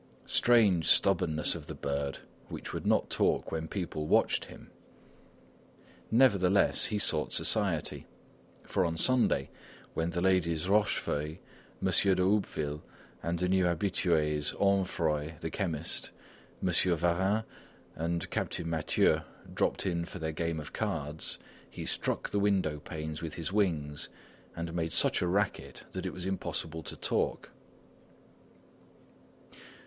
Strange 0.25 0.89
stubbornness 0.89 1.53
of 1.53 1.67
the 1.67 1.75
bird 1.75 2.17
which 2.49 2.73
would 2.73 2.87
not 2.87 3.07
talk 3.11 3.51
when 3.51 3.67
people 3.67 4.07
watched 4.07 4.45
him! 4.45 4.71
Nevertheless, 6.09 6.85
he 6.85 6.97
sought 6.97 7.31
society; 7.31 8.07
for 8.63 8.83
on 8.83 8.97
Sunday, 8.97 9.51
when 9.93 10.09
the 10.09 10.19
ladies 10.19 10.65
Rochefeuille, 10.67 11.37
Monsieur 11.79 12.15
de 12.15 12.23
Houppeville 12.23 12.81
and 13.21 13.37
the 13.37 13.47
new 13.47 13.65
habitués, 13.65 14.55
Onfroy, 14.55 15.39
the 15.39 15.51
chemist, 15.51 16.09
Monsieur 16.63 16.95
Varin 16.95 17.43
and 17.95 18.27
Captain 18.31 18.67
Mathieu, 18.67 19.19
dropped 19.53 19.85
in 19.85 20.05
for 20.05 20.17
their 20.17 20.31
game 20.31 20.59
of 20.59 20.73
cards, 20.73 21.37
he 21.69 21.85
struck 21.85 22.31
the 22.31 22.39
window 22.39 22.79
panes 22.79 23.21
with 23.21 23.35
his 23.35 23.53
wings 23.53 24.09
and 24.55 24.73
made 24.73 24.93
such 24.93 25.21
a 25.21 25.27
racket 25.27 25.83
that 25.91 26.07
it 26.07 26.11
was 26.11 26.25
impossible 26.25 26.81
to 26.81 26.95
talk. 26.95 27.51